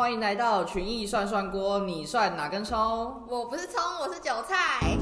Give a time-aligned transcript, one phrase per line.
[0.00, 2.74] 欢迎来到群艺涮涮锅，你涮哪根葱？
[3.28, 4.96] 我不是葱，我是韭菜。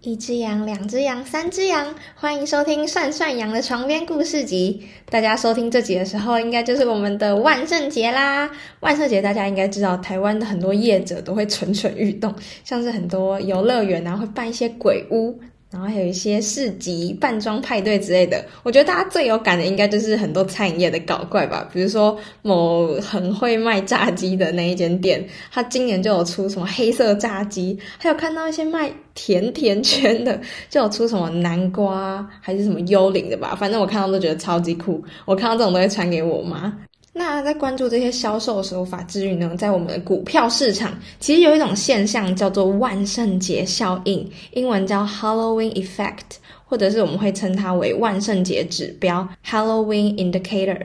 [0.00, 4.88] 一只羊，两只羊，三只羊，欢迎收听涮涮羊的床边故事集。
[5.08, 8.50] 大家收听这集的时候，应该就是我们的万圣节啦。
[8.80, 15.38] 万圣节大家应该知道，台湾的很多业者都会蠢蠢欲动，像是很多游乐园啊，会办一些鬼屋。
[15.76, 21.68] 然后还有一些市集、扮装派对之类的，我觉得大家最有感的应该就是很多餐饮业的搞怪吧。
[21.70, 25.22] 比如说某很会卖炸鸡的那一间店，
[25.52, 33.54] 他今年就有出什么黑色炸鸡，还有看到一些卖甜甜圈的，就有出什么南瓜还是什么幽灵的吧。
[33.54, 36.74] 反正我看到都觉得超级酷，我看到这种都会传给我妈。
[37.18, 50.78] 那在关注这些销售手法之余呢，在我们的股票市场，其实有一种现象叫做万圣节效应，英文叫 Halloween Effect，或者是我们会称它为万圣节指标 Halloween Indicator。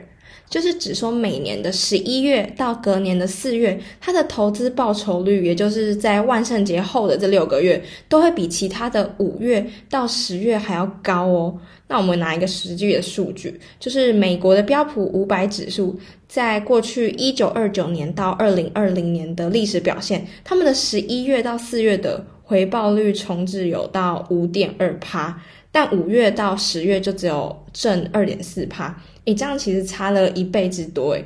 [0.52, 11.58] 就是指说，每年的十一月到隔年的四月，它的投资报酬率，也就是在万圣节后的这六个月，都会比其他的五月到十月还要高哦。
[11.88, 25.42] 那我们拿一个实际的数据，就是美国的标普五百指数，在过去一九二九年到二零二零年的历史表现，他们的十一月到四月的回报率重置有到五点二趴。
[25.72, 31.26] 但五月到十月就只有正二点四帕，诶，这样其实差了一倍之多诶。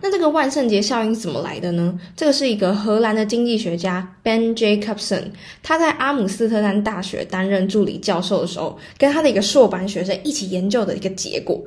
[0.00, 1.98] 那这个万圣节效应怎么来的呢？
[2.14, 5.24] 这个是一个荷兰的经济学家 Ben Jacobson，
[5.60, 11.60] 他在阿姆斯特丹大学担任助理教授的时候，跟他的一个硕班学生一起研究的一个结果。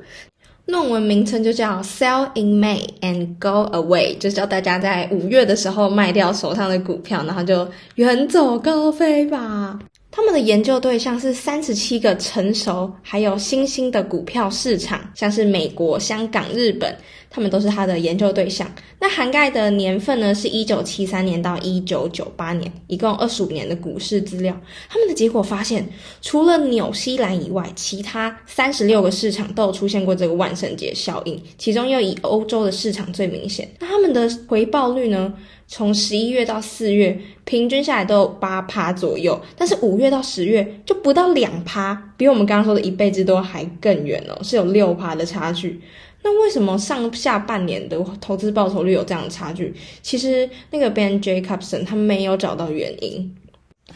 [0.64, 9.78] 论文名称就叫 Sell in May and Go Away，就是叫大家在五月的时候卖掉手上的股票，然后就远走高飞吧。
[10.14, 16.94] 他们的研究对象是三十七个成熟还有新兴的股票市场，像是美国、香港、日本，
[17.30, 18.70] 他们都是他的研究对象。
[19.00, 24.54] 那涵盖的年份呢，是一九七三年到一九九八年，一共二十五年的股市资料。
[24.90, 25.88] 他们的结果发现，
[26.20, 33.66] 除了纽西兰以外，其他三十六个市场都有出现过这个万圣节效应，其中又以欧洲的市场最明显。
[33.80, 35.32] 那他们的回报率呢？
[35.74, 45.80] 从十一月到四月，平均下来都有八趴左右，但是五月到十月就不到两趴，比我们刚刚说的一倍之多还更远哦，是有六趴的差距。
[46.22, 49.74] 那为什么上下半年的投资报酬率有这样的差距？
[50.02, 53.34] 其实那个 Ben Jacobson 他没有找到原因。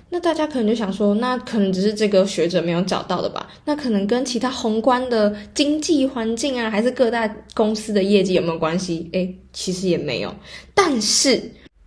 [0.09, 3.47] 那大家可能就想说，那可能只是这个学者没有找到的吧？
[3.67, 9.11] 那可能跟其他宏观的经济环境啊，还是各大公司的业绩有没有关系？
[9.13, 10.35] 诶，其实也没有，
[10.73, 11.39] 但是。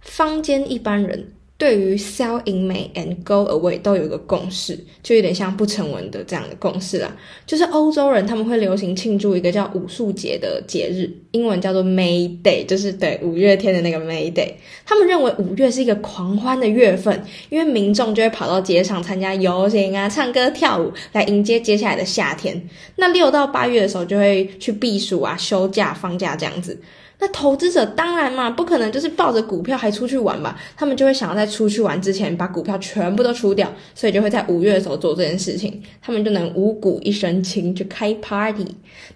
[0.02, 7.14] 坊间一般人对于 sell in May and go away 都有一个共识，就有点像不成文的这样的共识啦。
[7.46, 14.54] 就是欧洲人他们会流行庆祝一个叫武术节的节日，英文叫做 May Day，就是对五月天的那个 May Day。
[14.86, 22.70] 他们认为五月是一个狂欢的月份，因为民众就会跑到街上参加游行啊、唱歌跳舞，来迎接接下来的夏天。
[22.96, 26.80] 那六到八月的时候就会去避暑啊、休假、放假这样子。
[27.19, 30.57] 那投资者当然嘛，不可能就是抱着股票还出去玩吧？
[30.78, 38.66] 他们就会想要在出去玩之前把股票全部都出掉，所以就会在五月的时候做这件事情，他们就能五股一身轻去开 party。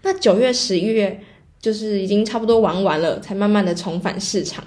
[0.02, 1.18] 那九月、十一月
[1.62, 4.64] 就是已经差不多玩完了，才慢慢的重返市场。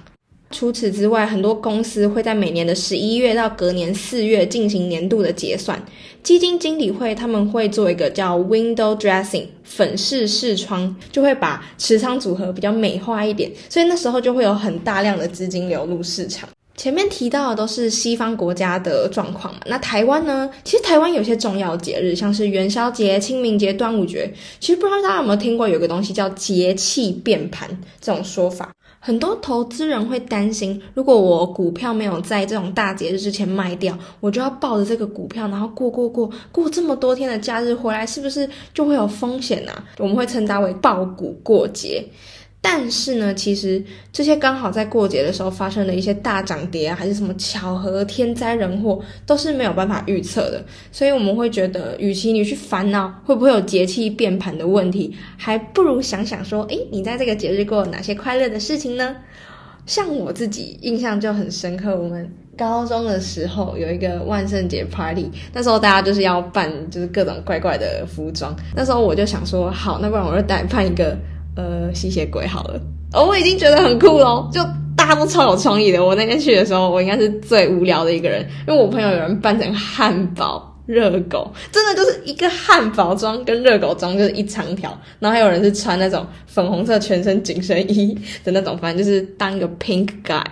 [0.57, 5.79] 除此之外，很多公司会在每年的十一月到隔年四月进行年度的结算。
[6.23, 16.49] 基金经理会他们会做一个叫 window dressing 粉饰视窗，就会把持仓组合比较美化一点，所以那时候就会有很大量的资金流入市场。
[16.75, 20.49] 前面提到的都是西方国家的状况嘛，那台湾呢？
[20.65, 27.69] 其实台湾有些重要节日，像是元宵节、清明节、端午节，其实不知道大家有没有听过有个东西叫节气变盘
[28.01, 28.73] 这种说法。
[29.07, 39.71] 很多投资人会担心，如果我股票没有在这种大节日之前卖掉，我就要抱着这个股票，然后过过过过这么多天的假日回来，是不是就会有风险呢？
[39.99, 42.05] 我们会称它为抱股过节。
[42.69, 43.81] 但是呢，其实
[44.13, 50.61] 这些刚好在过节的时候发生的一些大涨跌啊，还是什么巧合、天灾人祸，都是没有办法预测的。
[50.91, 59.15] 所以我们会觉得，与其你去烦恼会不会有节气变盘的问题，还不如想想说，诶，你在这个节日过哪些快乐的事情呢？
[59.87, 62.29] 像我自己印象就很深刻，我们
[62.59, 68.53] 高中的时候有一个万圣节 party，那时候大家就是要扮就是各种怪怪的服装。
[68.75, 71.17] 那时候我就想说，好，那不然我就带扮一个。
[71.57, 72.81] 呃，吸血鬼好了，
[73.15, 74.63] 哦，我已经觉得很酷喽，就
[74.95, 76.05] 大家都超有创意的。
[76.05, 88.15] 我那天去的时候，我应该是最无聊的一个人，因为我朋友有人扮成汉堡，热狗，真的就是一个汉堡装跟热狗装就是一长条，然后还有人是穿那种粉红色全身紧身衣
[88.45, 90.45] 的那种，反正就是当一个 pink guy。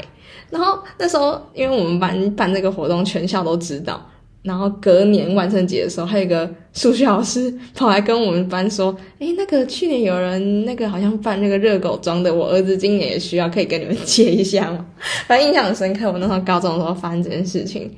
[0.51, 4.01] 然后那时候因为我们班办这个活动，全校都知道。
[4.45, 14.85] 然后隔年万圣节的时候，还有一个数学老师跑来跟我们班说：“哎，那个去年有人那个好像扮那个热狗装的，我儿子今年也需要，可以跟你们借一下吗？”
[15.27, 16.13] 反正印象很深刻。
[16.13, 17.91] 我那时候高中的时候发生这件事情。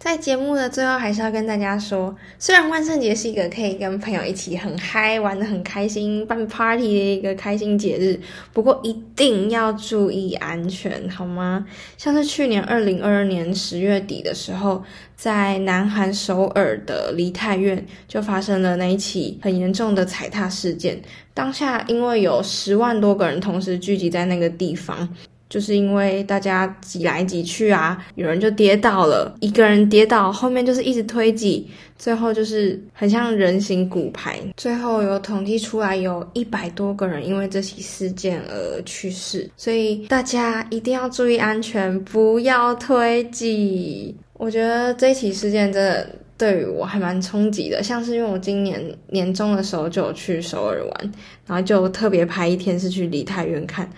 [0.00, 8.18] 在节目的最后，还是要跟大家说，虽然万圣节是一个可以跟朋友一起很嗨、玩的很开心、办 party 的一个开心节日，
[8.54, 11.66] 不过一定要注意安全，好吗？
[11.98, 14.82] 像是去年二零二二年十月底的时候，
[15.16, 20.98] 在南韩首尔的梨泰院就发生了那一起很严重的踩踏事件。
[21.34, 25.06] 当下因为有十万多个人同时聚集在那个地方。
[25.50, 31.68] 就是因为大家挤来挤去啊，有人就跌倒了，一个人跌倒，后面就是一直推挤，
[31.98, 34.38] 最后就是很像人形骨牌。
[34.56, 44.16] 最后有统计出来，有一百多个人因为这起事件而去世，所以大家一定要注意安全，不要推挤。
[44.34, 46.08] 我觉得这起事件真的
[46.38, 51.12] 对于我还蛮冲击的，像是因为我今年年终的时候就有去首尔玩，
[51.44, 53.90] 然后就特别排一天是去梨泰院看。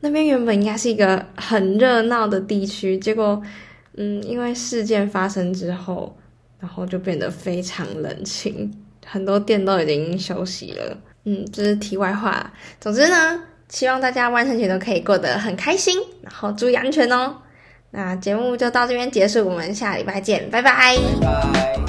[0.00, 3.42] 那边原本应该是一个很热闹的地区，结果，
[3.96, 6.16] 嗯，因为事件发生之后，
[6.60, 8.72] 然后就变得非常冷清，
[9.04, 10.96] 很多店都已经休息了。
[11.24, 12.52] 嗯，这是题外话。
[12.80, 17.36] 总之呢，希望大家万圣节都可以过得很开心，然后注意安全哦。
[17.90, 20.96] 那节目就到这边结束，我们下礼拜见，拜拜。
[21.20, 21.87] 拜拜。